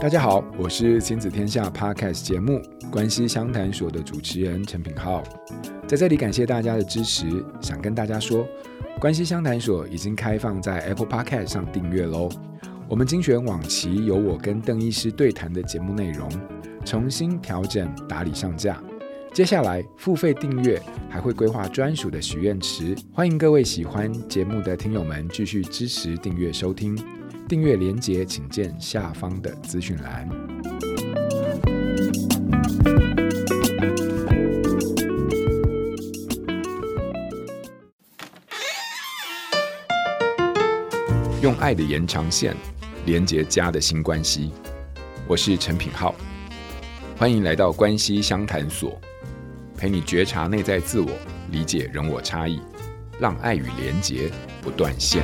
[0.00, 5.24] 大家好，我是亲子天下 Podcast 节目关系相谈所的主持人陈品浩，
[5.88, 7.26] 在这里感谢大家的支持，
[7.60, 8.46] 想跟大家说，
[9.00, 12.28] 关系相谈所已经开放在 Apple Podcast 上订阅喽。
[12.88, 16.30] 我们精选往期由我跟邓医师对谈的节目内容，
[16.84, 18.80] 重新调整打理上架。
[19.34, 20.80] 接下来付费订阅
[21.10, 26.96] 还会规划专属的许愿池，欢迎各位喜欢节目的听友们继续支持订阅收听。
[27.48, 30.28] 订阅连结请见下方的资讯栏。
[41.40, 42.54] 用爱的延长线
[43.06, 44.52] 连接家的新关系，
[45.26, 46.14] 我是陈品浩，
[47.16, 49.00] 欢迎来到关系相谈所。
[49.74, 51.08] 陪你觉察内在自我，
[51.50, 52.60] 理解人我差异，
[53.18, 54.30] 让爱与连结
[54.60, 55.22] 不断线。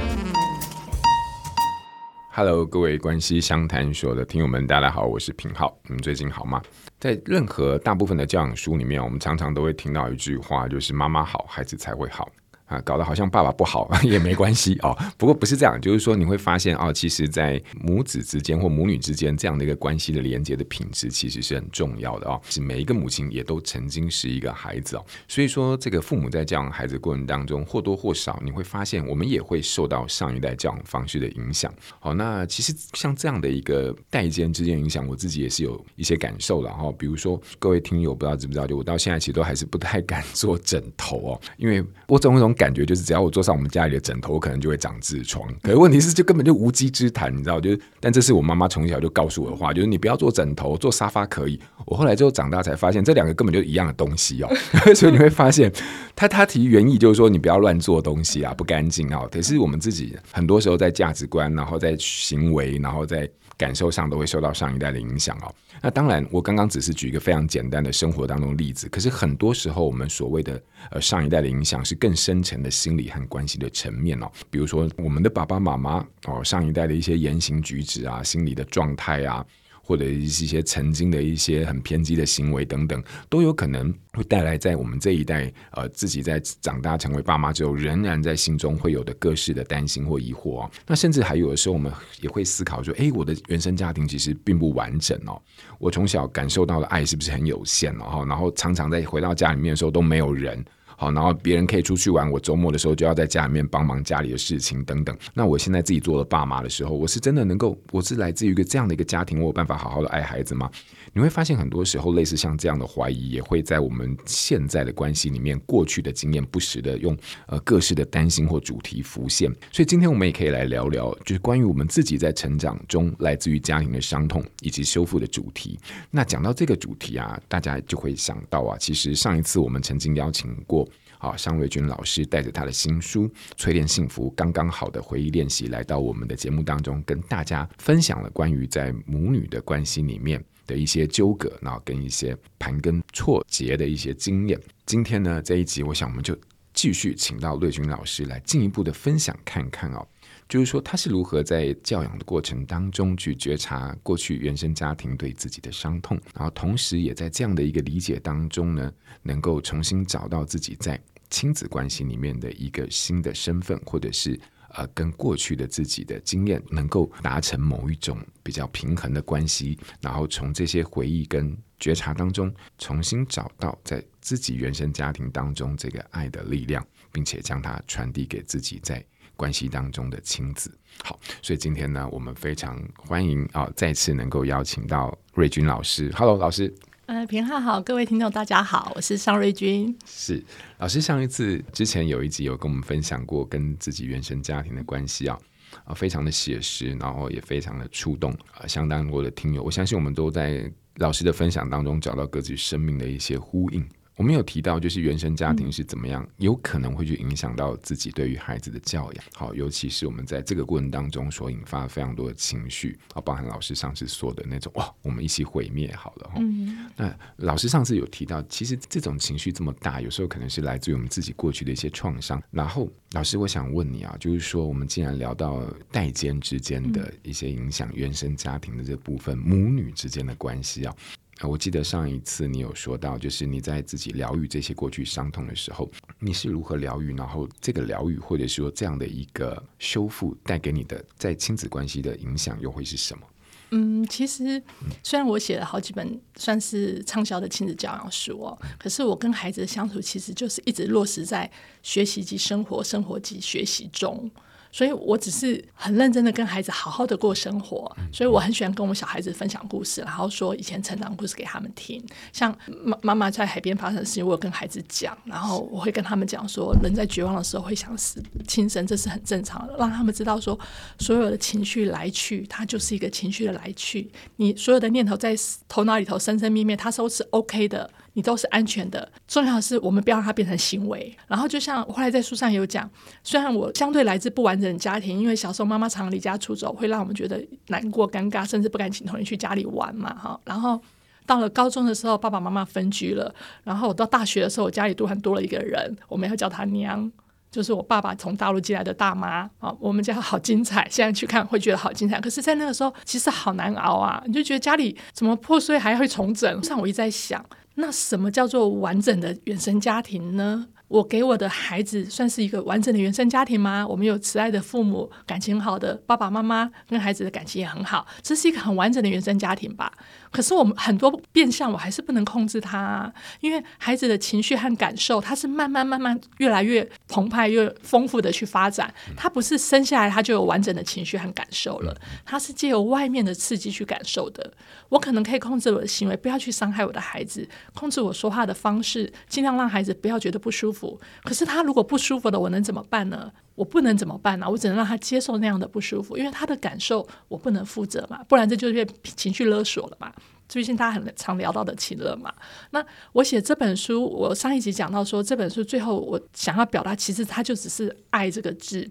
[2.37, 5.79] Hello，各位关系相谈所的听友们，大家好，我是平浩。
[5.85, 6.61] 你们最近好吗？
[6.99, 12.29] 在任何大部分的教养书里面，我们常常都会听到一句话，就是“妈妈好，孩子才会好”。
[12.67, 14.97] 啊，搞得好像爸爸不好 也没关系哦。
[15.19, 22.41] 不过不是这样，就是说你会发现哦，其实，在母子之间或母女之间这样的一个关系的连接的品质，其实是很重要的哦。
[22.49, 25.05] 是每一个母亲也都曾经是一个孩子哦。
[25.29, 31.71] 所以说，这个父母在教养孩子过程当中，或多或少你会发现，我们也会受到上一代教养方式的影响。
[32.01, 36.91] 好，那其实像这样的一个代间之间影响，我自己也是有一些感受的哈。
[36.99, 42.54] 比如说，各位听友不知道知不知道，就我到现在其实都还是不太 敢做枕头哦，因为我总有种。
[42.55, 45.47] 感觉就是，只要我坐上我们家里的枕头，我可能就会长痔疮。
[45.63, 47.61] 可是问题是，就根本就无稽之谈，你知道？
[47.61, 51.61] 就是，但这是我妈妈从小就告诉我的话，就是你不要坐枕头，坐沙发可以。
[51.87, 54.49] 我后来之后长大才发现，这两个根本就一样的东西哦。
[54.95, 55.73] 所以你会发现，
[56.17, 59.27] 他他提原意就是说，你不要乱做东西啊，不干净啊。
[59.31, 63.29] 可是我们自己很多时候在价值观，然后在行为，然后在。
[63.57, 65.55] 感受上都会受到上一代的影响哦。
[65.83, 68.89] 那当然，我刚刚只是举一个非常简单的生活当中例子。
[68.89, 74.31] 可是很多时候，我们所谓的呃上一代的影响是更深层的心理和关系的层面哦。
[74.51, 79.45] 比如说，我们的爸爸妈妈哦，上一代的一些言行举止啊，心理的状态啊。
[79.85, 90.71] 或者一些曾经的一些很偏激的行为等等，都有可能会带来在我们这一代呃自己在长大成为爸妈之后，仍然在心中会有的各式的担心或疑惑哦。
[90.87, 95.41] 那甚至还有的时候，我们也会思考说：诶，我的原生家庭其实并不完整哦。
[95.79, 98.25] 我从小感受到的爱是不是很有限哦？
[98.27, 100.65] 然后常常在回到家里面的时候都没有人。
[100.97, 105.17] 好，然后别人可以出去玩，我周末的时候就要在家里面帮忙家里的事情等等。
[105.33, 110.71] 那我现在自己做了爸妈的时候，我是真的能够，我是来自于一个这样的一个家庭，我有办法好好的爱孩子吗？
[111.15, 117.17] 你会发现，很多时候类似像这样的怀疑，也会在我们现在的关系里面，过去的经验不时的用
[117.47, 119.49] 呃各式的担心或主题浮现。
[119.71, 125.79] 所以今天我们也可以来聊聊，就是关于我们自己在成长中来自于家庭的伤痛以及修复的主题。
[126.11, 130.85] 那讲到这个主题啊，大家就会想到啊，其实上一次我们曾经邀请过
[131.19, 140.45] 啊尚瑞君老师带着他的新书《淬炼幸福刚刚好的回忆练习》来到我们的节目当中，跟大家分享了关于在母女的关系里面。
[140.67, 144.61] 的一些纠葛，然后跟一些盘根错节的一些经验。
[144.87, 146.37] 今天呢，这一集我想我们就
[146.73, 150.07] 继续请到瑞军老师来进一步的分享看看哦，
[150.49, 158.93] 就是说他是如何在教养的过程当中去觉察过去原生家庭对自己的伤痛，然后同时也在这样的一个理解当中呢，
[159.23, 161.01] 能够重新找到自己在
[161.31, 164.39] 亲子关系里面的一个新的身份，或者是。
[164.77, 179.05] 呃，跟过去的自己的经验能够达成某一种比较平衡的关系，然后从这些回忆跟觉察当中，重新找到在自己原生家庭当中这个爱的力量，并且将它传递给自己在
[179.37, 180.77] 关系当中的亲子。
[181.05, 186.11] 好，所以今天呢，我们非常欢迎啊，再次能够邀请到瑞军老师。
[186.17, 186.75] Hello，老师。
[187.07, 189.95] 呃，平浩好，各位听众大家好，我是尚瑞君。
[190.07, 190.43] 是
[190.79, 195.39] 老师，上一次之前有一集有跟我们分享过跟自己原生家庭的关系啊，
[195.85, 203.87] 啊，非常的写实，然后也非常的触动啊，相当多的听友，我相信我们都在老师的分享当中找到各自生命的一些呼应。
[204.17, 209.25] 我们有提到，就是原生家庭是怎么样，嗯、有可能会去影响到自己对于孩子的教养。
[209.35, 216.35] 好，尤其是我们在这个过程当中所引发非常多的情绪，啊，包含老师上次说的那种哇，我们一起毁灭好了哈。
[216.39, 222.41] 嗯、那老师上次有提到，其实这种情绪这么大，有时候可能是来自于我们自己过去的一些创伤。
[222.53, 230.95] 然后，老师，我想问你啊，就是说，我们既然聊到代间之间的一些影响，原生家庭的这部分，母女之间的关系啊。
[231.43, 237.15] 我记得上一次你有说到，就是你在自己疗愈这些过去伤痛的时候，你是如何疗愈？
[237.15, 243.27] 然后这个疗愈或者说这样的一个修复带给你的在亲子关系的影响又会是什么？
[243.71, 244.63] 嗯，其实
[245.03, 251.51] 虽然我写了好几本算是畅销的亲子教养书哦，可是我跟孩子的相处其实就是一直落实在
[251.83, 254.31] 学习及生活、生活及学习中。
[254.75, 262.05] 所以我只是很认真的跟孩子好好的过生活，所以我很喜欢跟我们小孩子分享故事，然后说以前成长故事给他们听。
[262.33, 270.59] 像妈妈妈在海边发生的事情，我有跟孩子讲，然后我会跟他们讲说，人在绝望的时候会想死轻生，这是很正常的，让他们知道说，
[270.99, 275.37] 所有的情绪来去，它就是一个情绪的来去，你所有的念头在
[275.69, 277.89] 头脑里头生生灭灭，它都是 OK 的。
[278.15, 281.15] 你都是安全的，重要的是我们不要让它变成行为。
[281.27, 282.89] 然后就像我后来在书上有讲，
[283.25, 290.41] 虽然我相对来自不完整的家庭，因为小时候妈妈常离家出走，会让我们觉得难过、尴尬，甚至不敢请同学去家里玩嘛，哈。
[290.45, 290.81] 然后
[291.27, 293.35] 到了高中的时候，爸爸妈妈分居了。
[293.65, 297.11] 然后我到大学的时候，我家里突然多了一个人，我们要叫她娘，
[297.51, 299.75] 就是我爸爸从大陆寄来的大妈啊。
[299.81, 302.21] 我们家好精彩，现在去看会觉得好精彩。
[302.21, 306.63] 可是，在那个时候，其实好难熬啊，你就觉得家里怎么破碎，还会重整。
[306.63, 307.45] 像我一直在想。
[307.77, 310.69] 那什么叫做完整的原生家庭呢？
[310.89, 313.85] 我给我的孩子算是一个完整的原生家庭吗？
[313.89, 319.93] 我们有慈爱的父母，感情好的爸爸妈妈，跟孩子的感情也很好，这是一个很完整的原生家庭吧？
[320.35, 328.93] 可是我们很多变相，我还是不能控制他啊，因为孩子的情绪和感受，他是慢慢慢慢越来越澎湃、越丰富的去发展。
[329.17, 334.53] 他不是生下来他就有完整的情绪和感受了，他是借由外面的刺激去感受的。
[334.89, 341.01] 我可能可以控制我的行为，不要去伤害我的孩子，控制我说话的方式，尽量让孩子不要觉得不舒服。
[341.23, 343.31] 可是他如果不舒服了，我能怎么办呢？
[343.55, 344.49] 我不能怎么办呢？
[344.49, 348.87] 我只能让他接受那样的不舒服，因为他的感受我不能负责嘛，不然这就变
[349.17, 350.13] 情绪勒索了嘛。
[350.47, 352.33] 最近大家很常聊到的情勒嘛。
[352.71, 358.91] 那我写这本书，我上一集讲到说，这本书最后我想要表达，其实它就只是爱这个字，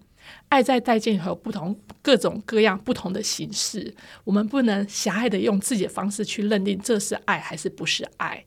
[0.50, 3.94] 爱在代际有不同各种各样不同的形式，
[4.24, 8.44] 我们不能狭隘的用自己的方式去认定这是爱还是不是爱。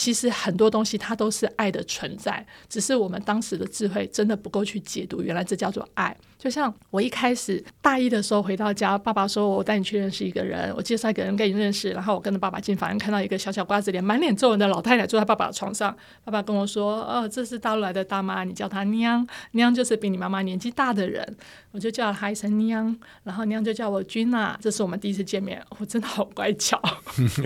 [0.00, 6.16] 其实很多东西它都是爱的存在，只是我们当时的智慧真的不够去解读，原来这叫做爱。
[6.40, 15.94] 就像我一开始大一的时候回到家，爸爸说我带你去认识一个人，我介绍一个人给你认识，然后我跟着爸爸进房间，看到一个小小瓜子脸、满脸皱纹的老太太坐在爸爸的床上。
[16.24, 21.36] 爸爸跟我说：“哦，这是大陆来的大妈，你叫她娘，娘就是比你妈妈年纪大的人。”
[21.72, 24.58] 我就叫她一声娘，然后娘就叫我君娜。
[24.62, 26.80] 这是我们第一次见面，我真的好乖巧，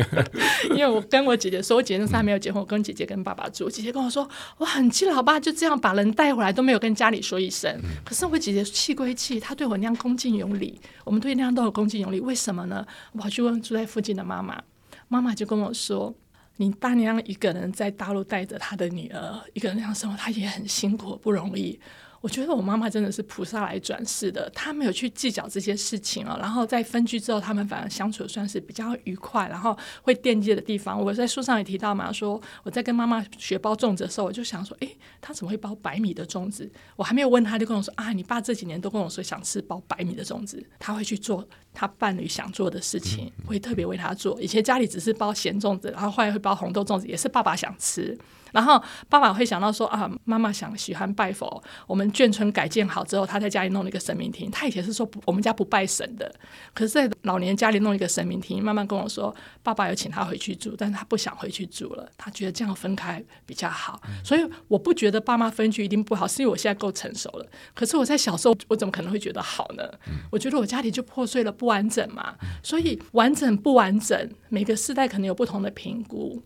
[0.70, 4.26] 因为我跟我姐姐说，我姐姐那时候还没有结婚，我跟姐姐跟爸爸住，姐姐跟我说
[4.58, 8.64] 我很气老爸就这样把人带回来都没有跟家里说一声，可是我姐姐。
[8.84, 12.86] 气归气，他对我那样恭敬有礼，我们对那样都有恭敬有礼，为什么呢？
[13.12, 14.62] 我跑去问住在附近的妈妈，
[15.08, 16.14] 妈妈就跟我说
[16.58, 21.80] ：“你大娘一个人在大陆带着她的女儿，一个人那样生活，她也很辛苦，不容易。”
[22.24, 26.38] 我觉得我妈妈真的是菩萨来转世的，她没有去计较这些事情啊。
[26.40, 30.98] 然后在分居之后，他们反而相处的算是比较愉快，然后会惦记的地方。
[30.98, 36.66] 我在书上也提到嘛，说我在跟妈妈学包粽子的时候，我就想说，诶，她怎么会包白米的粽子？
[36.96, 44.40] 我还没有问她，就跟我说啊，你爸这几年都跟我说想吃包白米的粽子，他会去做他伴侣想做的事情，会特别为他做。
[44.40, 48.18] 以前家里只是包咸粽子，然后后来会包红豆粽子，也是爸爸想吃。
[48.54, 51.60] 然后爸爸会想到说啊，妈妈想喜欢拜佛。
[51.88, 54.48] 我们眷村改建好之后，他在家里弄了一个神明厅。
[54.48, 56.32] 他以前是说不，我们家不拜神的。
[56.72, 59.34] 可是，在老年家里弄一个神明厅，慢慢跟我说，
[59.64, 62.08] 爸爸有请他回去住，但是他不想回去住了。
[62.16, 64.00] 他觉得这样分开比较好。
[64.22, 67.46] 所以我不觉得爸妈分居一定不好，是因为我现在够成熟了。
[67.74, 69.82] 可是我在小时候，我怎么可能会觉得好呢？
[70.30, 72.36] 我觉得我家里就破碎了，不完整嘛。
[72.62, 76.40] 所以完整不完整，每个世代可能有不同的评估。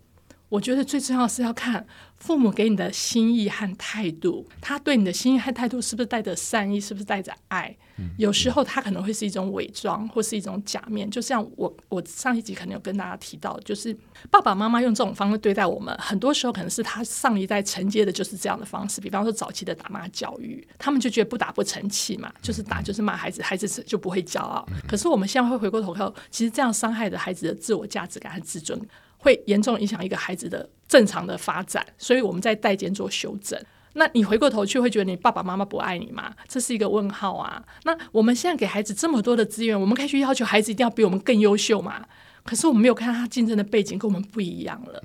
[0.48, 1.86] 我觉得最重要的是要看
[2.16, 7.76] 父母给你的心意和态度，他对你的心意和态度是不是带着善意，是不是带着爱？
[8.16, 11.10] 有时候他可能会是一种伪装，或是一种假面。
[11.10, 13.94] 就像我，我上一集可能有跟大家提到，就是
[14.30, 19.00] 爸爸妈妈用这种方式对待我们，很多时候可能是他上一代承接的就是这样的方式。
[19.00, 24.64] 比方说早期的打骂教育，他们就觉得不打不成器嘛，就是打就是骂孩子，孩子就不会骄傲。
[24.86, 28.80] 可是我们现在会回过头看，其实这样伤害的孩子的自我价值感和自尊。
[29.18, 33.60] 会严重影响一个孩子的正常的发展，所以我们在代间做修正。
[33.94, 36.32] 那你回过头去会觉得你爸爸妈妈不爱你吗？
[36.46, 37.62] 这是一个问号啊。
[37.84, 42.06] 那我们现在给孩子这么多的资源，我们可以去要求孩子一定要比我们更优秀嘛？
[42.44, 45.02] 可是我们没有看到他竞争的背景跟我们不一样了。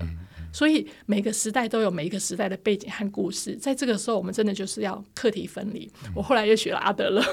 [0.52, 5.92] 所以每个时代都有每一个时代的背景和故事，在这个时候，我们真的就是要课题分离。
[6.14, 7.24] 我后来又学了阿德勒。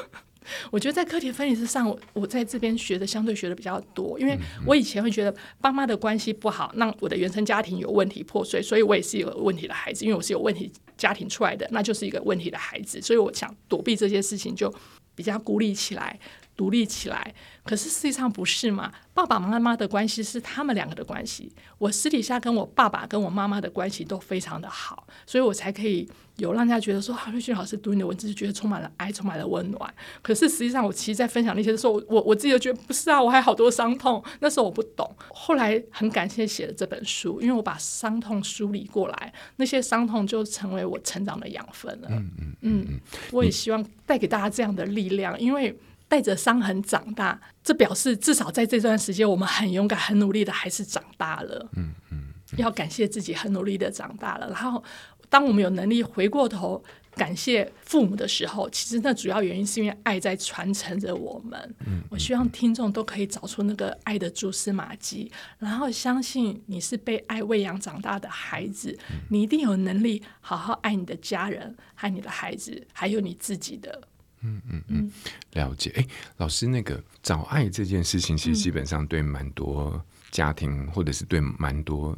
[0.71, 14.73] 我觉得在课题分离之上，我我在这边学的相对学的比较多，因为我以前会觉得爸妈的关系不好，那我的原生家庭有问题破碎，所以我也是有问题的孩子，因为我是有问题家庭出来的，那就是一个问题的孩子，所以我想躲避这些事情，就
[15.15, 16.19] 比较孤立起来。
[16.61, 17.35] 独立起来。
[17.65, 18.93] 可是实际上不是嘛？
[19.15, 21.51] 爸爸妈妈的关系是他们两个的关系。
[21.79, 29.95] 我私底下跟我爸爸跟我妈妈的关系都非常的好，所以我才可以有让人家觉得说，哈、啊，瑞雪老师读你的文字就觉得充满了爱，充满了温暖。
[30.21, 34.23] 可是实际上，我其实，在分享那些的时候，我我自己就觉得不是啊，我还好多伤痛。
[34.41, 42.09] 那时候我不懂，后来很感谢写了这本书，因为我把伤痛梳理过来，那些伤痛就成为我成长的养分了。
[42.11, 43.01] 嗯嗯嗯嗯，
[43.33, 45.79] 我也希望带给大家这样的力量，因为。
[46.11, 51.71] 带着伤痕长大，这表示至少在这段时间，我们很勇敢、很努力的，还是长大了。
[51.77, 52.25] 嗯嗯，
[52.57, 54.49] 要感谢自己很努力的长大了。
[54.51, 54.83] 然后，
[55.29, 56.83] 当我们有能力回过头
[57.15, 61.75] 感谢父母的时候，其实那主要原因是因为爱在传承着我们。
[61.87, 68.99] 嗯，我希望听众都可以找出那个爱的蛛丝马迹，然后相信你是被爱喂养长大的孩子，
[69.29, 74.03] 你一定有能力好好爱你的家人、爱你的孩子，还有你自己的。
[74.43, 75.13] 嗯嗯嗯，
[75.53, 75.93] 了解。
[75.97, 76.07] 哎，
[76.37, 82.17] 老师，那个找爱这件事情，其实基本上对蛮多家庭，或者是对蛮多。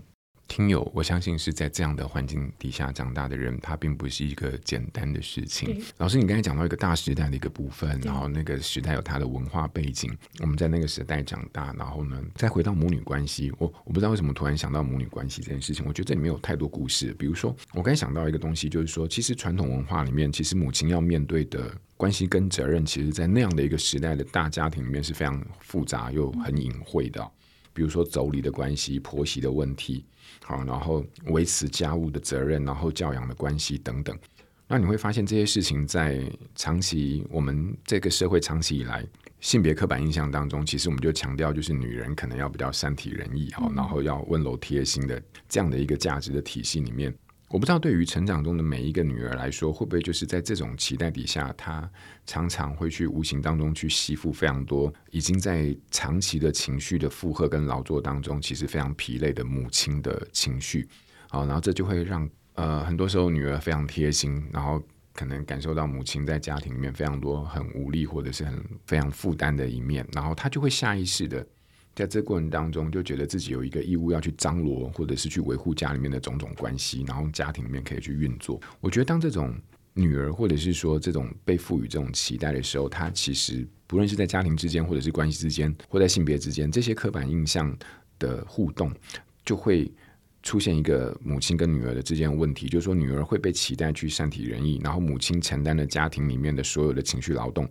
[0.49, 5.83] 听友，我相信是在这样的环境底下长大的人，他并不是一个简单的事情。
[5.97, 15.87] 老师，你刚才讲到一个大时代的一个部分，然后那个时代有它的文化背景，我们在那个时代长大，然后呢，再回到母女关系，我我不知道为什么突然想到母女关系这件事情。
[15.87, 17.14] 我觉得这里面有太多故事。
[17.14, 27.30] 比如说，我刚才想到一个东西，就是说，其实传统文化里面，其实母亲要面对的关系跟责任，其实，在那样的一个时代的大家庭里面是非常复杂又很隐晦的。
[27.73, 30.04] 比如说妯娌的关系、婆媳的问题。
[30.42, 34.18] 好，然后维持家务的责任，然后教养的关系等等。
[34.66, 36.21] 那你会发现这些事情在
[36.56, 39.06] 长期我们这个社会长期以来
[39.38, 47.14] 性别刻板印象当中，其实我们就强调就是女人可能要比较善体人意，好，然后要温柔贴心的这样的一个价值的体系里面。
[47.52, 51.88] 我不知道对于成长中的每一个女儿来说，会不会就是在这种期待底下，她
[52.25, 60.88] 常常会去无形当中去吸附非常多已经在长期的情绪的负荷跟劳作当中，其实非常疲累的母亲的情绪。
[61.28, 64.82] 好，然后这就会让呃很多时候女儿非常贴心，然后
[65.12, 71.47] 可能感受到母亲在家庭里面非常多很无力或者是很非常负担的一面，然后她就会下意识的。
[71.94, 78.61] 在这过程当中，就觉得自己有一个义务要去张罗，或者是去维护家里面的种种关系，然后家庭里面可以去运作。
[78.80, 79.54] 我觉得，当这种
[79.92, 87.76] 女儿，或者是说这种被赋予这种期待的时候，她其实不论是在家庭之间，或者是关系之间，或在性别之间，这些刻板印象
[88.18, 88.90] 的互动，
[89.44, 89.92] 就会
[90.42, 97.68] 出现一个母亲跟女儿的之间的问题，就是说女儿会被期待去善体人意，然后母亲承担了家庭里面的所有的情绪劳动。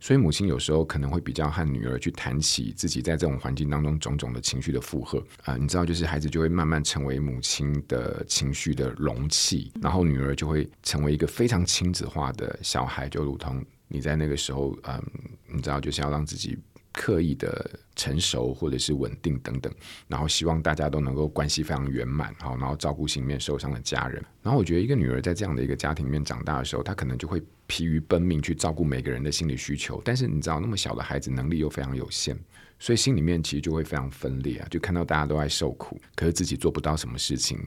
[0.00, 15.02] 所以母亲有时候可能会比较和女儿去谈起自己在这种环境当中种种的情绪的负荷啊、你知道，就是孩子就会慢慢成为母亲的情绪的容器，然后女儿就会成为一个非常亲子化的小孩，就如同你在那个时候，嗯，
[15.48, 16.58] 你知道，就是要让自己。
[16.96, 19.70] 刻意的成熟或者是稳定等等，
[20.08, 24.24] 然后希望大家都能够关系非常圆满，好，然后照顾心里面受伤的家人。
[24.42, 30.00] 然后我觉得一个女儿在这样的一个家庭里面长大的时候，她可能就会疲于奔命去照顾每个人的心理需求。
[30.04, 32.34] 但是你知道，那么小的孩子能力又非常有限，
[32.78, 37.58] 所以心里面其实就会非常分裂啊，就看到大家都在受苦，可是自己做不到什么事情，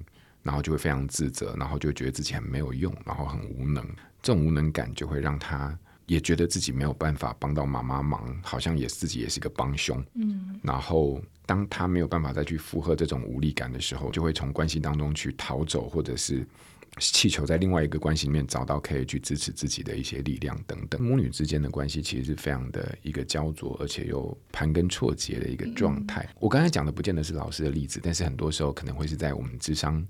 [0.42, 3.86] 然后就会非常自责，然后就觉得自己很没有用，然后很无能。
[4.22, 5.78] 这种无能感就会让她。
[6.10, 10.04] 也觉得自己没有办法帮到妈妈忙，好像也自己也是个帮凶。
[10.16, 16.44] 嗯，然后当他没有办法再去负荷这种无力感的时候，就会从关系当中去逃走，或者是
[16.98, 21.00] 祈求在另外一个关系里面找到可以去支持自己的一些力量等等。
[21.00, 26.24] 母女之间的关系其实是非常的一个焦灼，而且又盘根错节的一个状态。
[26.24, 30.04] 嗯、我刚才讲的不见得是老师的例子，但是很多时候可能会是在我们智商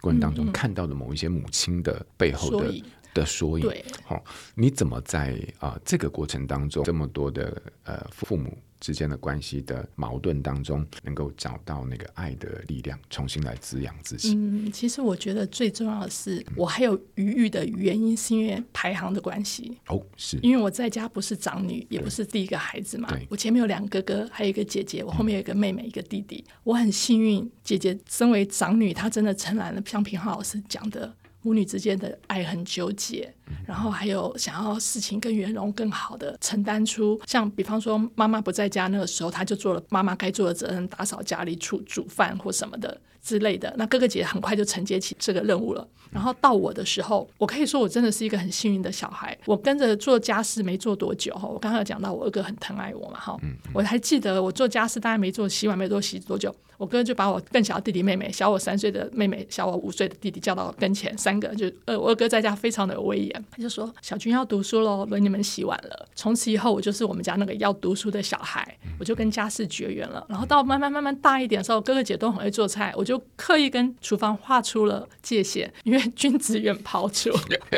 [0.00, 2.72] 过程当中看到的某一些母亲的背后的。
[3.14, 3.64] 的缩影，
[4.04, 4.24] 好对，
[4.54, 14.34] 你怎么在啊、呃、这个过程当中，这么多的呃父母之间的关系的矛盾当中，能够找到那个爱的力量，重新来滋养自己？
[14.34, 19.76] 嗯，其实我觉得最重要的是，我还有余裕的原因，是因为排行的关系。
[19.88, 23.14] 哦，是因为我在家不是长女，也不是第一个孩子嘛。
[23.28, 26.42] 我前面有两个哥哥，还有一个姐姐，我后面有一个妹妹，一个弟弟。
[26.48, 31.14] 嗯、我很幸运，姐姐身为长女，她真的承揽了像平浩老师讲的。
[31.42, 33.32] 母女之间的爱很纠结，
[33.66, 43.74] 然后还有想要事情更圆融、更好的承担出，像比方说妈妈不在家那个时候，他就做了妈妈该做的责任，打扫家里、煮煮饭或什么的之类的。
[43.78, 45.86] 那哥哥姐姐很快就承接起这个任务了。
[46.10, 49.36] 然后到我的时候，我可以说我真的是一个很幸运的小孩。
[49.46, 53.38] 我跟着做家事没做多久哈，我刚刚有讲到我二哥很疼爱我嘛哈，
[53.72, 56.54] 我还记得我做家事大概没做洗碗没做洗多久。
[56.80, 66.08] 我哥就把我更小的弟弟妹妹，小我三岁的妹妹，小我五岁的弟弟叫到跟前，三个就呃，我二哥在家非常的有威严，他就说小军要读书喽，轮你们洗碗了。
[66.14, 68.66] 从此以后，我就是我们家那个要读书的小孩，
[68.98, 70.24] 我就跟家事绝缘了。
[70.30, 77.30] 然后到慢慢慢慢大一点的时候，哥哥姐都很会做菜，我就刻意跟厨房画出了界限，因为君子远庖厨。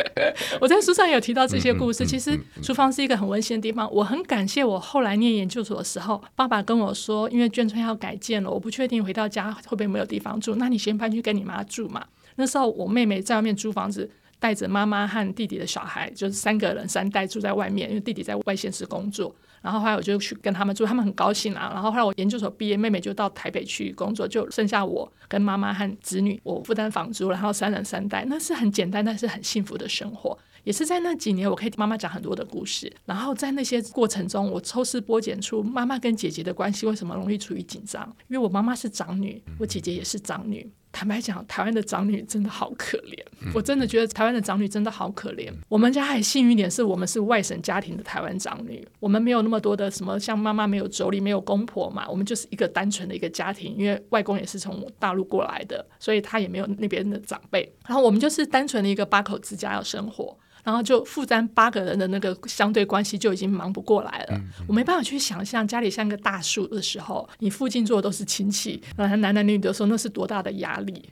[0.60, 3.92] 我在书上有提到这些故事，其实厨房是一个很温馨的地方。
[3.92, 12.04] 我很感谢我后来念研究所的时候，爸爸跟我说，因为眷村要改建了，我不确定你回到家会不会没有地方住，那你先搬去跟你妈住嘛。
[12.36, 19.34] 那时候我妹妹在外面租房子，带着妈妈和弟弟的小孩，就是三个人三代住在外面，因为弟弟在外县市工作。
[19.62, 21.70] 然后后来我就去跟他们住，他们很高兴啊。
[21.72, 30.36] 然后后来我研究所毕业，妹妹就到台北去工作，就剩下我跟妈妈和子女，我负担房租，然后三人三代，那是很简单，但是很幸福的生活。
[30.64, 32.92] 也是在那几年，我可以听妈妈讲很多的故事。
[33.04, 40.70] 然后在那些过程中，我抽丝剥茧出妈妈跟姐姐的关系为什么容易处于紧张，因为我妈妈是长女，我姐姐也是长女。
[40.94, 43.16] 坦白讲，台湾的长女真的好可怜。
[43.54, 45.50] 我真的觉得台湾的长女真的好可怜。
[45.66, 53.74] 我们家还幸运一点，是我们是外省家庭的台湾长女，我们没有那么多的什么，像妈妈没有妯娌，没有公婆嘛，我们就是一个单纯的一个家庭。
[53.74, 57.74] 因为外公也是从大陆过来的，所以他也没有那边的长辈。
[57.86, 60.38] 然后我们就是单纯的一个八口之家要生活。
[60.62, 71.08] 然后就负担八个人的那个相对关系就已经忙不过来了，嗯嗯、我没办法去想象家里像个大树的时候，你附近坐的都是亲戚，然后男男女女的时候，那是多大的压力。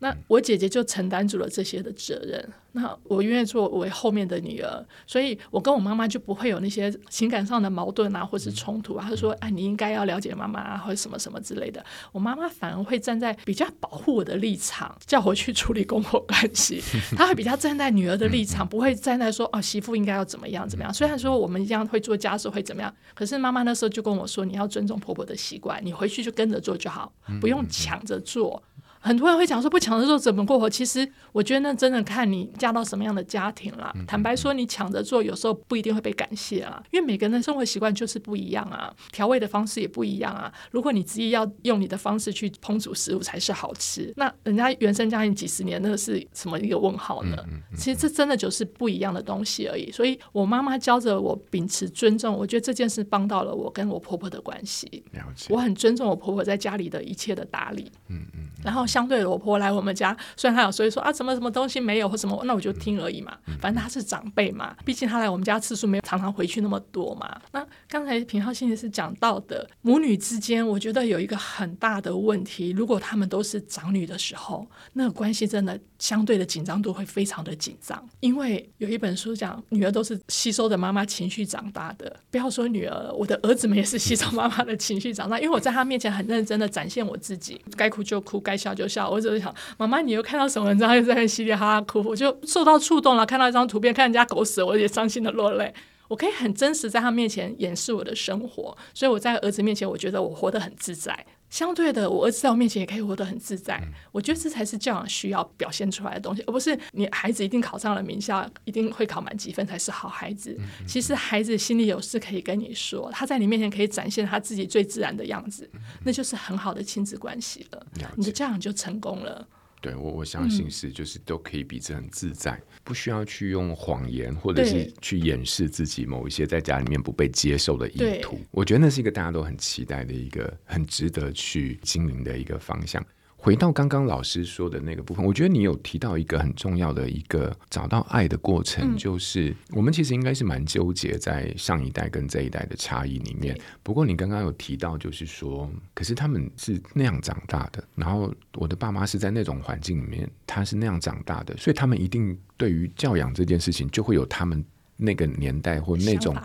[0.00, 2.52] 那我姐姐就承担住了这些的责任。
[2.72, 9.04] 那我愿意作为后面的女儿，所以我跟我妈妈就不会有那些情感上的矛盾啊，或是冲突啊。
[9.08, 16.80] 她说：“哎，你应该要了解妈妈啊，或者什么什么之类的。”我妈妈反而会站在比较保护我的立场，叫我去处理公婆关系。
[17.18, 28.62] 她会比较站在女儿的立场，不会站在说：“哦，媳妇应该要怎么样怎么样。”虽然说我们一样会做家事会怎么样，可是妈妈那时候就跟我说：“你要尊重婆婆的习惯，你回去就跟着做就好，不用抢着做。”
[29.00, 30.68] 很多人会讲说不抢着做怎么过活？
[30.68, 33.92] 其实我觉得那真的看你嫁到什么样的家庭了。
[34.06, 40.52] 坦白说，你抢着做有时候不一定会被感谢啊，因为每个人的生活习惯就是不一样啊，调味的方式也不一样啊。
[40.70, 47.36] 如果你执意要用你的方式去烹煮食物才是好吃，那人家原生家庭几十年那个是什么一个问号呢？
[47.76, 49.90] 其实这真的就是不一样的东西而已。
[49.90, 55.02] 所以我妈妈教着我秉持尊重，我觉得这件事帮到了我跟我婆婆的关系。
[55.12, 55.46] 了解。
[55.48, 57.90] 我很尊重我婆婆在家里的一切的打理。
[58.08, 58.50] 嗯嗯。
[58.62, 63.36] 然后相对的，我婆婆来我们家，虽然她有所以说啊，什么什么东西没有或什么，那我就听而已嘛。
[63.60, 67.40] 反正她是长辈嘛，毕竟她来我们家次数没有常常回去那么多嘛。
[67.52, 78.04] 那刚才平浩先生是讲到的母女之间，我觉得有一个很大的问题，如果他们都是长女的时候，那个关系真的相对的紧张度会非常的紧张。
[78.18, 82.18] 因为有一本书讲，女儿都是吸收着妈妈情绪长大的。
[82.32, 85.38] 不要说女儿，我的儿子们也是吸收妈妈的情绪长大。
[85.38, 88.40] 因为我在他面前很认真的展现我自己，该哭就哭。
[88.40, 93.24] 该笑就笑，我只是想，妈妈，你又看到什么文章，又在那稀里哈哈哭，我就受到触动了。
[93.24, 95.72] 看到一张图片，看人家狗死，我也伤心的落泪。
[96.08, 101.24] 我可以很真实在他面前演示我的生活，所以我在儿子面前，我觉得我活得很自在。
[101.50, 103.76] 相对的，我儿子在我面前也可以活得很自在。
[103.82, 110.56] 嗯、我觉得这才是教养需要表现出来的东西，而不是你孩子一定考上了名校，一定会考满几分才是好孩子。
[110.58, 117.78] 嗯嗯、其实孩子心里有事可以跟你说，他在你面前可以展现他自己最自然的样子，嗯、那就是很好的亲子关系了。
[118.00, 118.10] 了。
[118.16, 119.46] 你的教养就成功了。
[119.80, 128.38] 对，我我相信是，就是都可以彼此很自在，嗯、不需要去用谎言或者是去掩饰自己某一些在家里面不被接受的意图。
[128.50, 133.04] 我觉得那是一个大家都很期待的一个很值得去经营的一个方向。
[133.42, 143.58] 回到刚刚老师说的那个部分，我觉得你有提到一个很重要的一个找到爱的过程，就是我们其实应该是蛮纠结在上一代跟这一代的差异里面。
[143.82, 154.62] 不过你刚刚有提到，就是说，可是他们是那样长大的，然后我的爸妈是在那种环境里面，他是那样长大的，所以他们一定对于教养这件事情，就会有他们
[154.98, 156.36] 那个年代或那种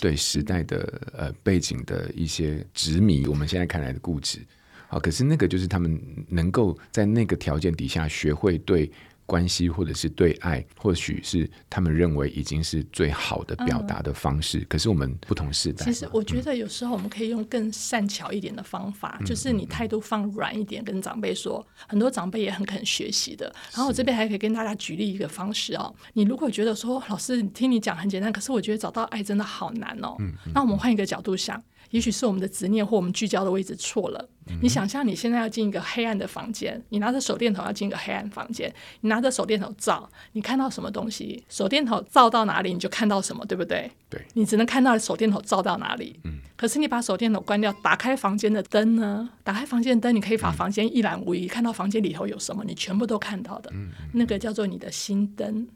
[0.00, 4.40] 对时代的呃背景的一些执迷，我们现在看来的固执。
[4.92, 4.98] 啊！
[5.00, 8.92] 可是那个就是他们能够在那个条件底下学会对
[9.24, 14.58] 关系，或者是对爱，或许是他们认为已经是最好的表达的方式。
[14.58, 21.66] 嗯、可是我们不同时代，其实我觉得有时候我们可以用更善巧一点的方法，嗯、就是你态度放软一点，跟长辈说。
[21.88, 23.46] 很多长辈也很肯学习的。
[23.72, 25.94] 然后我这边还可以跟大家举例一个方式哦。
[26.12, 30.16] 你如果觉得说老师听你讲很简单，可是我觉得找到爱真的好难哦。
[30.18, 31.62] 嗯嗯、那我们换一个角度想。
[31.92, 34.28] 也许是我们的执念或我们聚焦的位置错了。
[34.48, 41.42] 嗯、你想象你现在要进一个黑暗的房间，你拿着手电筒要进一个黑暗房间，你拿着手电筒照，你看到什么东西？
[41.48, 43.88] 手电筒照到哪里，你就看到什么，对不对？
[44.10, 46.18] 对，你只能看到手电筒照到哪里。
[46.24, 46.40] 嗯。
[46.56, 49.30] 可是你把手电筒关掉，打开房间的灯呢？
[49.44, 53.72] 打开房间的灯，你可以把房间一览无遗，嗯、看到房间里头有什么，你全部都看到的。
[54.12, 55.68] 那个叫做你的心灯。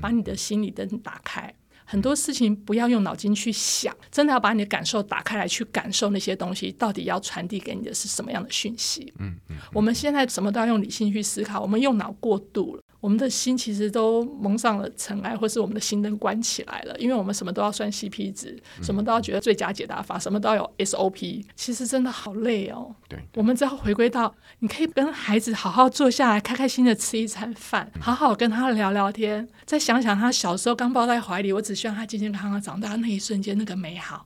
[0.00, 1.54] 把你的心理灯打开，
[1.92, 9.12] 很多事情不要用脑筋去想，真的要把你的感受打开来，去感受那些东西到底要传递给你的是什么样的讯息。
[9.18, 9.36] 嗯。
[9.50, 12.82] 嗯，我们现在什么都要用理性去思考，我们用脑过度了。
[13.02, 22.94] 我们的心其实都蒙上了尘埃，或是我们的心灯关起来了，因为我们什么都要算 CP 值，什么都要觉得最佳解答法，什么都要有 SOP，其实真的好累哦。
[23.08, 34.24] 对，我们只要回归到，你可以跟孩子好好坐下来，开开心的吃一餐饭，好好跟他聊聊天，再想想他小时候刚抱在怀里，我只希望他健健康康长大那一瞬间那个美好，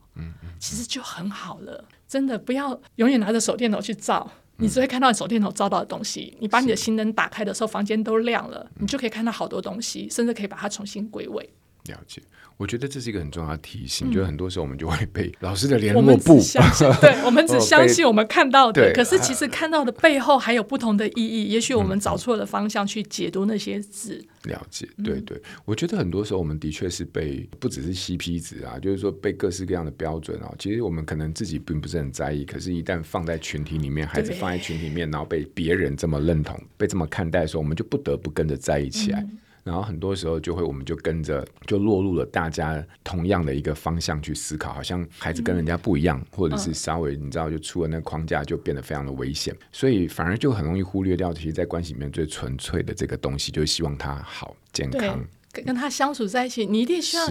[0.59, 1.83] 其实就很好了。
[2.07, 4.29] 真的不要永远拿着手电筒去照。
[4.57, 6.35] 你只会看到手电筒照到的东西。
[6.39, 11.49] 你把你的心灯打开的时候，房间都亮了，你就可以看到好多东西，甚至可以把它重新归位。
[11.85, 12.21] 了解，
[12.57, 14.11] 我觉得这是一个很重要的提醒。
[14.11, 16.41] 就是很多时候我们就会被老师的联络簿，
[17.01, 21.45] 对，我们只相信我们看到的，可是其实看到的背后还有不同的意义。
[21.45, 24.25] 也许我们找错了方向去解读那些字。
[24.43, 30.49] 了解，对对，我觉得很多时候我们的确是被不只是 CP 值啊，就是说被各式各样的标准啊。
[30.57, 39.25] 其实我们可能自己并不是很在意，可是，一旦放在群体里面，孩子放在群体里面，然后被别人这么认同、被这么看待的时候，我们就不得不跟着在一起来。
[39.67, 57.27] 然后很多时候就会，我们就跟着就落入了大家同样的一个方向去思考，好像孩子跟人家不一样，嗯、或者是稍微你知道就出了那个框架，就变得非常的危险，所以反而就很容易忽略掉，其实，在关系里面最纯粹的这个东西，就是希望他好健康，跟他相处在一起，你一定需要。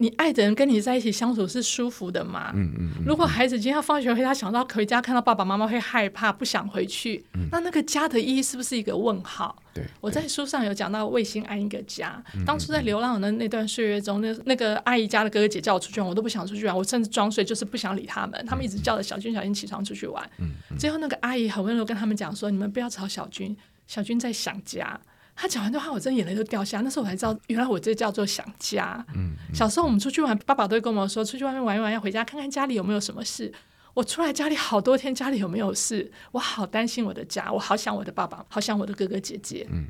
[0.00, 2.52] 你爱的人跟你在一起相处是舒服的吗？
[2.54, 2.90] 嗯嗯。
[2.96, 9.54] 嗯，如果孩子今天要放学回家，想到回家看到爸爸妈妈会害怕，不想回去，嗯、那那个家的意义是不是一个问号？
[9.74, 12.20] 对，我在书上有讲到卫星安一个家。
[12.34, 18.42] 嗯、当初在流浪的那段岁月中，那那个阿姨家的哥哥姐叫我出去玩，我都不想出去玩，我甚至装睡，就是不想理他们。
[18.46, 20.26] 他们一直叫着小军、小军起床出去玩。
[20.78, 23.54] 最后那个阿姨很温柔跟他们讲说：“你们不要吵小军，
[23.86, 24.98] 小军在想家。”
[25.40, 26.82] 他讲完这话，我真眼泪都掉下。
[26.82, 29.02] 那时候我才知道，原来我这叫做想家。
[29.14, 33.50] 嗯，嗯，小时候我们出去玩，爸爸都会跟我们说，出去外面玩一玩，要回家看看家里有没有什么事。
[33.94, 36.12] 我出来家里好多天，家里有没有事？
[36.32, 39.66] 我好担心我的家，我好想我的爸爸，好想我的哥哥姐姐。
[39.70, 39.86] 嗯。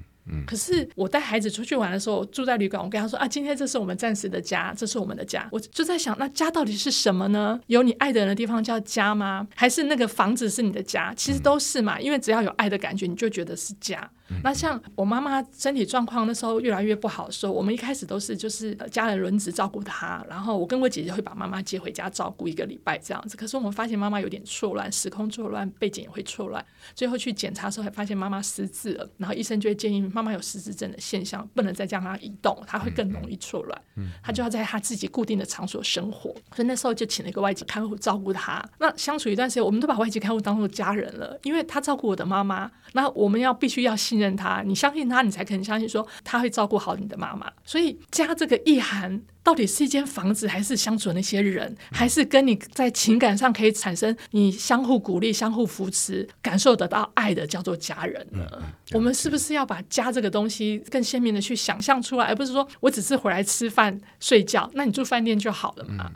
[0.47, 5.49] 可是我带孩子出去玩的时候，我住在旅馆，我跟他说啊，今天这是我们暂时的家，这是我们的家。
[5.51, 7.59] 我就在想，那家到底是什么呢？
[7.67, 9.49] 有你爱的人的地方叫家吗？
[9.57, 11.13] 还是那个房子是你的家？
[11.17, 14.09] 其实都是嘛，因为只要有爱的感觉，你就觉得是家。
[14.43, 23.37] 那像我妈妈身体状况那时候越来越不好的时候，我们一开始都是就是家人轮值照顾她，然后我跟我姐姐会把妈妈接回家照顾一个礼拜这样子。
[23.37, 26.64] 可是我们发现妈妈有点错乱，时空错乱，背景也会错乱。
[26.95, 33.83] 最后去检查的时候，还发现妈妈失智了，然后医生就会建议妈妈有失智症的现象，不能再让她移动，她会更容易错乱。
[33.97, 36.31] 嗯她就要在她自己固定的场所生活。
[36.55, 38.64] 所以那时候就请了一个外籍看护照顾她。
[38.79, 47.51] 那相处一段时间，我们都把外籍看护当做家人了，因为她照顾我的妈妈，那我们要必须要信任他，你相信他，你才可能相信说他会照顾好你的妈妈。
[47.65, 58.47] 所以家这个意涵到底是一间房子，还是相处的那些人，还是跟你在情感上可以产生你相互鼓励、相互扶持、感受得到爱的，叫做家人呢？
[58.93, 66.11] 我们是不是要把家这个东西更鲜明的去想象出来，而不是说我只是回来吃饭睡觉，那你住饭店就好了嘛？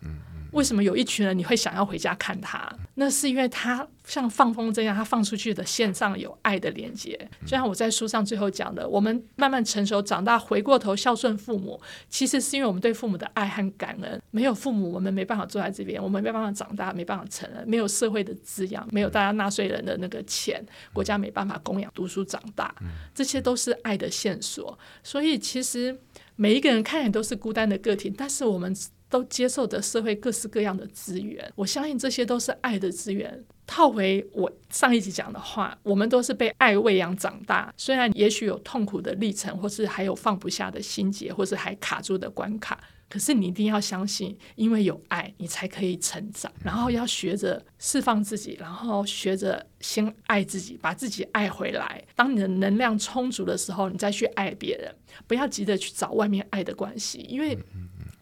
[0.55, 2.73] 为什么有一群人你会想要回家看他？
[2.95, 7.19] 那是因为他像放风筝一样，他放出去的线上有爱的连接。
[7.43, 14.23] 就像我在书上最后讲的，我们慢慢成熟长大，回过头孝顺父母，其实是因为我们对父母的爱和感恩。
[14.31, 17.69] 没有父母，我们没办法坐在这边，我们没办法长大，没办法成人。
[17.69, 22.73] 没有社会的滋养，没有大家纳税人的那个钱，国家没办法供养读书长大，
[23.13, 24.79] 这些都是爱的线索。
[25.03, 25.99] 所以其实
[26.37, 28.73] 每一个人看起来都是孤单的个体，但是我们。
[29.15, 33.45] 都接受着社会各式各样的资源，我相信这些都是爱的资源。
[33.65, 46.53] 套回我上一集讲的话，我们都是被爱喂养长大，虽然也许有痛苦的历程，或是还有放不下的心结，或是还卡住的关卡，可是你一定要相信，因为有爱，你才可以成长。
[46.65, 52.05] 然后要学着释放自己，然后学着先爱自己，把自己爱回来。
[52.17, 54.93] 当你的能量充足的时候，你再去爱别人，
[55.29, 57.57] 不要急着去找外面爱的关系，因为。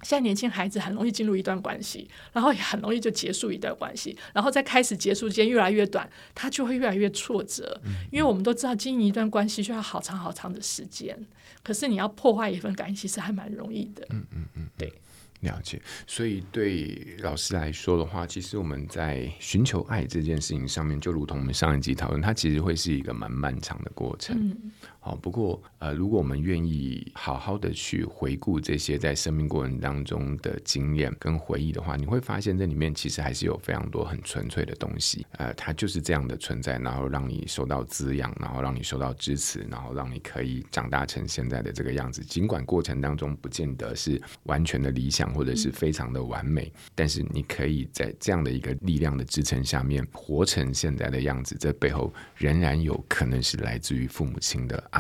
[0.03, 7.81] 现在年轻孩子很容易进入一段关系，然后也很容易就结束一段关系，然后在开始结束间越来越短，他就会越来越挫折。
[8.11, 11.19] 因为我们都知道经营一段关系需要好长好长的时间，
[11.63, 14.07] 可是你要破坏一份感情其实还蛮容易的。
[14.11, 14.93] 嗯嗯嗯，对。
[15.41, 24.37] 了解，所以对老师来说的话，其实我们在寻求爱这件事情上面，就如同我们上一集讨论，它其实会是一个蛮漫长的过程。
[24.39, 24.71] 嗯
[25.05, 35.27] 好，不过呃，如果我们愿意好好的去回顾这些在生命过程当中的经验跟回忆的话，你会发现这里面其实还是有非常多很纯粹的东西。
[35.33, 42.23] 呃，它就是这样的存在，然后让你受到滋养，然后让你受到支持，然后让你可以长大成现在的这个样子。
[42.23, 51.57] 尽管过程当中不见得是完全的理想或者是非常的完美，但是你可以在这样的一个力量的支撑下面活成现在的样子。
[51.59, 54.91] 这背后仍然有可能是来自于父母亲的。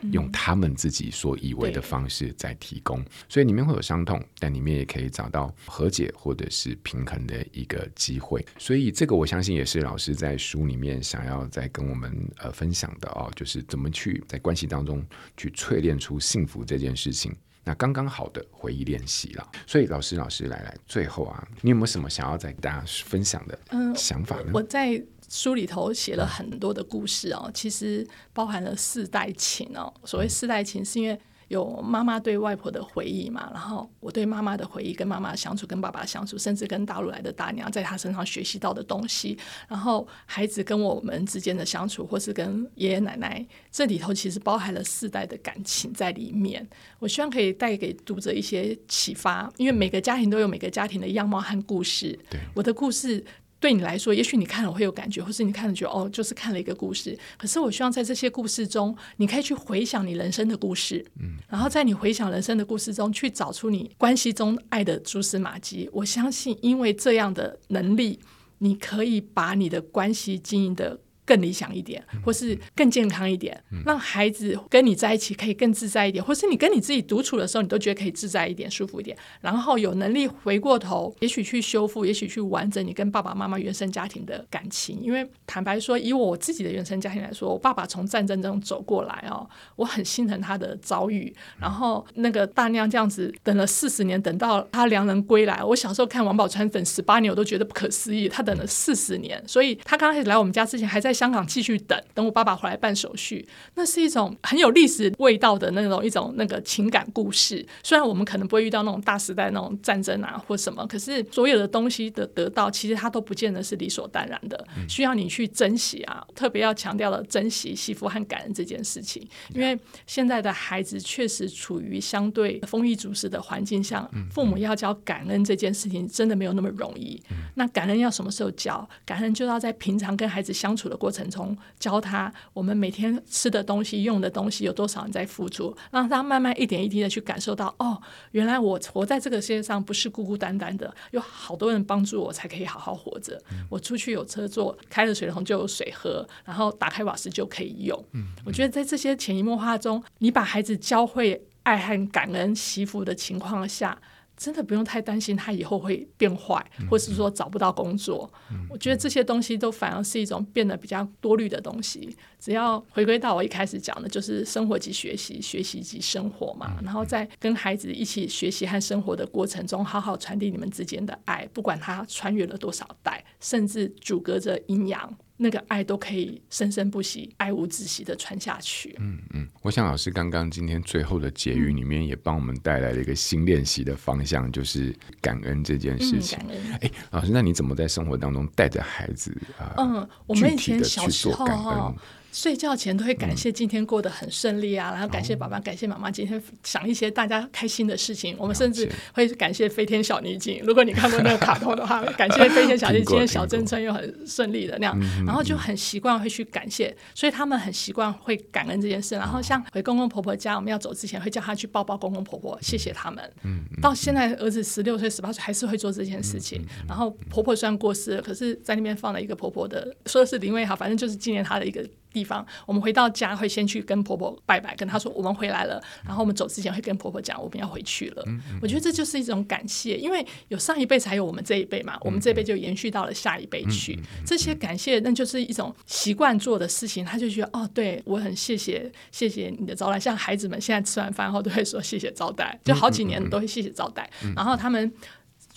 [0.00, 8.44] 爱用他们自己所以为的方式在提供，所以里面会有伤痛，但里面也可以找到和解或者是平衡的一个机会。
[8.58, 15.04] 所以这个我相信也是老师在书里面想要再跟我们呃分享的哦，就是怎么去在关系当中
[15.36, 17.34] 去淬炼出幸福这件事情。
[17.64, 19.50] 那刚刚好的回忆练习了。
[19.66, 23.58] 所以老师，老师来来，最后啊，你有没有什么想要再跟大家分享的
[23.94, 24.44] 想法呢？
[24.46, 25.02] 嗯、我在。
[25.28, 29.92] 书里头写了很多的故事哦，其实包含了四代情哦。
[30.04, 46.66] 所谓四代情，是因为有妈妈对外婆的回忆嘛，然后我对妈妈的回忆，跟妈妈相处，跟爸爸相处，甚至跟大陆来的大娘在她身上学习到的东西，然后孩子跟我们之间的相处，或是跟爷爷奶奶，这里头其实包含了四代的感情在里面。
[46.98, 52.18] 我希望可以带给读者一些启发，因为每个家庭都有每个家庭的样貌和故事。
[52.30, 53.24] 对，我的故事。
[53.60, 57.18] 对你来说，也许你看了会有感觉，或是你看了觉得哦，就是看了一个故事。
[57.36, 65.88] 可是我希望在这些故事中，你可以去回想你人生的故事，嗯，然后在你回想人生的故事中，去找出你关系中爱的蛛丝马迹。
[65.92, 68.20] 我相信，因为这样的能力，
[68.58, 71.00] 你可以把你的关系经营的。
[71.28, 79.14] 更理想一点，或是更健康一点，让孩子跟你在一起可以更自在一点，或是你跟你自己独处的时候，你都觉得可以自在一点、舒服一点。
[79.42, 84.98] 然后有能力回过头，也许去修复，也许去完整你跟爸爸妈妈原生家庭的感情。
[85.02, 91.30] 因为坦白说，以我自己的原生家庭来说，我爸爸从战争中走过来哦，我很心疼他的遭遇。
[91.60, 98.30] 然后那个大娘这样子等了四十年，等到他良人归来，我小时候看王宝钏等十八年，我都觉得不可思议。
[98.30, 101.17] 他等了四十年，所以他刚开始来我们家之前还在。
[101.18, 107.66] 香港继续等，等我爸爸回来办手续，那是一种很有历史味道的那种一种那个情感故事。
[107.82, 116.24] 虽然我们可能不会遇到那种大时代那种战争啊或什么，可是所有的东西的得到，其实它都不见得是理所当然的，需要你去珍惜啊。
[116.36, 119.76] 特别要强调的珍惜、惜福和感恩这件事情，因为
[120.06, 127.20] 现在的孩子确实处于相对丰衣足食的环境下，父母要教感恩这件事情真的没有那么容易。
[127.56, 128.88] 那感恩要什么时候教？
[129.04, 131.07] 感恩就要在平常跟孩子相处的过程。
[131.08, 137.98] 过程中教他，我们每天吃的东西、用的东西有多少人在付出，让他慢慢一点一滴的去感受到，哦，
[138.32, 143.42] 原来我活在这个世界上不是孤孤单单的，有好多人帮助我才可以好好活着。
[143.70, 148.04] 我出去有车坐，开了水龙头就有水喝，然后打开瓦斯就可以用。
[148.44, 153.98] 我觉得在这些潜移默化中，你把孩子教会爱和感恩、惜福的情况下。
[154.38, 158.32] 真的不用太担心他以后会变坏，或是说找不到工作。
[158.70, 162.16] 我觉得这些东西都反而是一种变得比较多虑的东西。
[162.38, 166.78] 只要回归到我一开始讲的，就是生活及学习，学习及生活嘛。
[166.82, 175.18] 然后在跟孩子一起学习和生活的过程中，好好传递你们之间的爱，不管他穿越了多少代，甚至阻隔着阴阳。
[175.40, 178.96] 那个爱都可以生生不息、爱无止息的传下去。
[178.98, 186.36] 嗯嗯，我想老师刚刚今天最后的结语里面也帮我们带来了一个新练习的方向，就是感恩这件事情。
[186.42, 186.72] 嗯、感恩。
[186.82, 189.72] 哎，老师，那你怎么在生活当中带着孩子啊？
[189.76, 191.94] 呃、嗯，我们以前小时候哈。
[192.30, 198.36] 睡觉前都会感谢今天过得很顺利啊，嗯、然后感谢爸爸，哦、感谢妈妈，今天想一些大家开心的事情。
[198.38, 200.60] 我们甚至会感谢飞天小女警。
[200.62, 209.14] 如果你看过那个卡通的话，感谢飞天小女警， 今天小镇村又很顺利的那样，然后就很习惯会去感谢，所以他们很习惯会感恩这件事。
[209.14, 213.32] 然后像回公公婆婆家，我们要走之前会叫他去抱抱公公婆婆，谢谢他们。
[213.42, 216.62] 嗯，到现在儿子十六岁、十八岁还是会做这件事情。
[216.86, 221.88] 然后婆婆虽然过世了，可是在那边放了一个婆婆的，说的是灵位好，反正就是纪念她的一个。
[222.18, 225.80] 地方，我们回到家会先去跟婆婆拜拜，跟她说我们回来了。
[226.04, 228.24] 然后我们走之前会跟婆婆讲我们要回去了。
[228.60, 233.98] 我觉得这就是一种感谢，因为有上一辈才有我们这一辈嘛，我们这一辈就延续到了下一辈去。
[234.26, 237.04] 这些感谢，那就是一种习惯做的事情。
[237.04, 240.00] 他就觉得哦，对我很谢谢，谢谢你的招待。
[240.00, 244.10] 像孩子们现在吃完饭后都会说谢谢招待，就好几年都会谢谢招待。
[244.34, 244.92] 然后他们。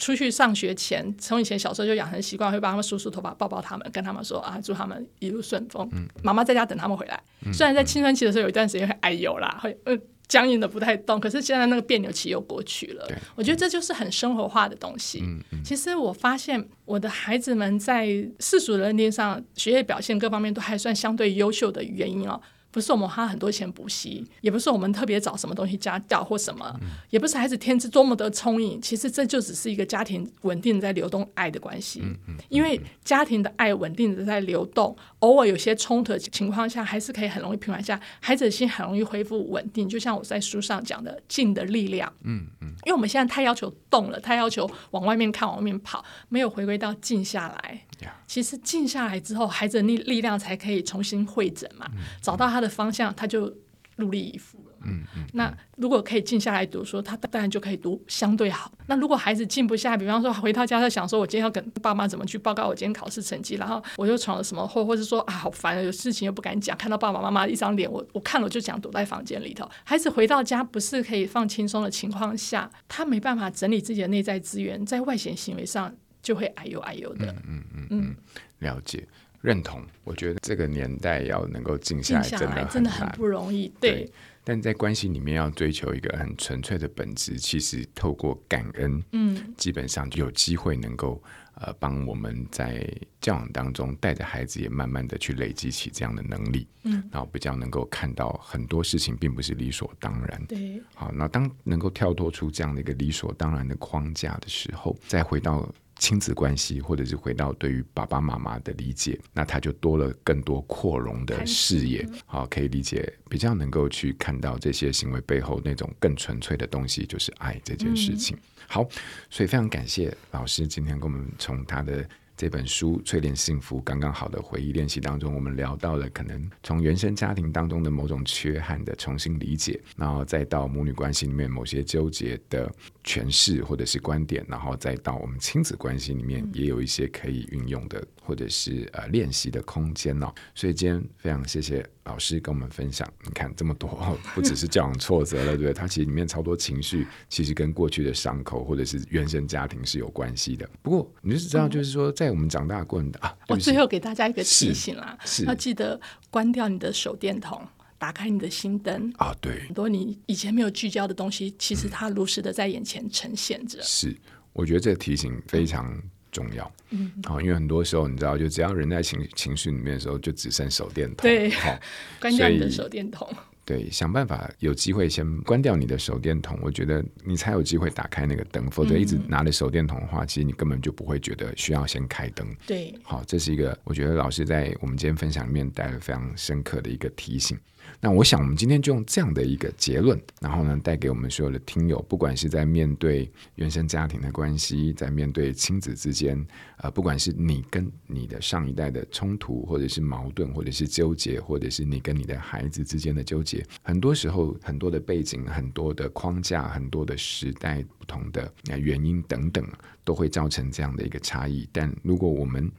[0.02, 5.90] 出去上学前，从以前小时候就养成习惯，会帮他们梳梳头发、抱抱他们，跟他们说啊，祝他们一路顺风。
[6.22, 7.24] 妈妈在家等他们回来。
[7.54, 9.98] 虽然在青春期的时候有一段时间会哎呦啦，会呃。
[10.28, 11.20] 僵硬的不太动。
[11.20, 13.06] 可是现在那个别扭期又过去了。
[13.06, 15.20] 对我觉得这就是很生活化的东西。
[15.22, 15.62] 嗯嗯。
[15.62, 18.08] 其实我发现我的孩子们在
[18.40, 22.42] 世俗的认定上，学业表现各方面都还算相对优秀的原因哦。
[22.72, 28.82] 不是我们花很多钱补习，也不是我们特别找什么东西家教或什么，嗯、也不是孩子天资多么的聪颖。
[28.82, 32.00] 其实这就只是一个家庭稳定在流动爱的关系。
[32.04, 39.88] 嗯嗯嗯、因为家庭的爱稳定的在流动，偶尔有些冲突的情况下，还是可以很容易平缓下，孩子的心很容易恢复稳定。
[39.90, 42.12] 就像我在书上讲的，静的力量。
[42.24, 42.70] 嗯嗯。
[42.86, 47.82] 因为我们现在太要求动了，太要求往外面看、往外面跑，没有回归到静下来。
[48.28, 51.86] 其实静下来之后，孩子的力力量才可以重新会诊嘛，
[52.22, 53.54] 找到他的方向，他就
[53.98, 54.66] 努力以赴了。
[54.84, 55.24] 嗯嗯。
[55.34, 58.72] 那如果可以静下来读书，他当然就可以读相对好。
[58.88, 69.70] 那如果孩子静不下来，比方说回到家他想说，我今天要跟爸妈怎么去报告我今天考试成绩，然后我又闯了什么祸，或者说啊好烦，有事情又不敢讲，看到爸爸妈妈一张脸，我我看了就想躲在房间里头。
[69.84, 75.94] 孩子回到家不是可以放轻松的情况下，他没办法整理自己的内在资源，在外显行为上。
[76.22, 78.16] 就会哎呦哎呦的，嗯嗯嗯嗯，
[78.60, 79.08] 了解
[79.42, 79.84] 认同。
[80.04, 83.68] 我觉得这个年代要能够静下来，真的真的很不容易。
[83.80, 84.12] 对，对，
[84.44, 91.22] 但在关系里面要追求一个很纯粹的本质，其实透过感恩，嗯，基本上就有机会能够
[91.56, 92.88] 呃帮我们在
[93.20, 100.46] 教养当中带着孩子，也慢慢的去累积起这样的能力，嗯，然后比较能够看到很多事情并不是理所当然。
[100.48, 105.68] 对，好，那当能够跳脱出这样的一个理所当然的框架的时候，再回到。
[106.02, 118.36] 亲子关系，或者是回到对于爸爸妈妈的理解，那他就多了更多扩容的视野，好，可以理解，比较能够去看到这些行为背后那种更纯粹的东西，就是爱这件事情。
[118.68, 118.84] 好，
[119.30, 122.04] 所以非常感谢老师今天跟我们从他的。
[122.38, 140.34] 这本书《淬炼幸福刚刚好》的回忆练习当中，我们聊到了可能从原生家庭当中的某种缺憾的重新理解，然后再到母女关系里面某些纠结的诠释或者是观点，然后再到我们亲子关系里面也有一些可以运用的或者是呃练习的空间哦。
[140.56, 141.88] 所以今天非常谢谢。
[142.06, 143.88] 老师跟我们分享，你看这么多，
[144.34, 145.72] 不只是教养挫折了，对不对？
[145.72, 150.68] 他其实里面超多情绪，其实跟过去的伤口或者是原生家庭是有关系的。
[150.82, 157.62] 不过，你就是知道，就是说，在我们长大过程啊，我最后给大家一个提醒啦，要记得关掉你的手电筒，
[158.02, 159.32] 打开你的心灯啊。
[159.40, 163.80] 对，很多你以前没有聚焦的东西，其实它如实的在眼前呈现着。
[163.84, 164.18] 是，
[164.54, 165.96] 我觉得这个提醒非常。
[166.34, 171.78] 重要，嗯，好，因为很多时候你知道，就只要人在情情绪里面的时候，就只剩手电筒，对，好，
[172.22, 173.28] 关掉你的手电筒，
[173.66, 187.60] 对，想办法有机会先关掉你的手电筒，我觉得你才有机会打开那个灯，否则一直拿着手电筒的话，其实你根本就不会觉得需要先开灯，对，好，这是一个我觉得老师在我们今天分享里面带来非常深刻的一个提醒。
[188.00, 196.44] 那我想，我们今天就用这样的一个结论，然后呢，带给我们所有的听友，不管是在面对原生家庭的关系，在面对亲子之间，
[196.78, 209.66] 呃，不管是你跟你的上一代的冲突，或者是矛盾，或者是纠结，或者是你跟你的孩子之间的纠结，很多时候，很多的背景，很多的框架，很多的时代不同的原因等等，
[210.04, 211.68] 都会造成这样的一个差异。
[211.72, 212.72] 但如果我们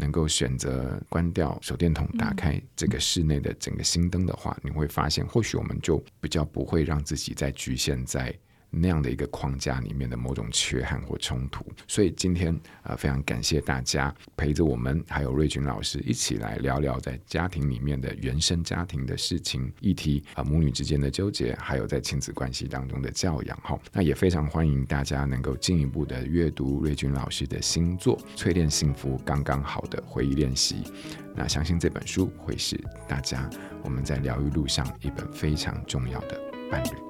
[0.00, 8.34] 能够选择关掉手电筒，打开这个室内的整个新灯的话，你会发现，或许我们就比较不会让自己再局限在。
[8.70, 23.56] 那样的一个框架里面的某种缺憾或冲突，所以今天啊、呃，非常感谢大家陪着我们，还有瑞军老师一起来聊聊在家庭里面的原生家庭的事情议题啊、母女之间的纠结，还有在亲子关系当中的教养。
[23.62, 30.84] 哈，那也非常欢迎大家能够进一步的阅读瑞军老师的新作《淬炼幸福刚刚好》的回忆练习。
[31.34, 32.78] 那相信这本书会是
[33.08, 33.48] 大家
[33.82, 37.09] 我们在疗愈路上一本非常重要的伴侣。